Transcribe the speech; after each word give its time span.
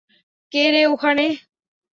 কে 0.51 0.63
রে 0.73 0.81
ওখানে? 0.93 1.25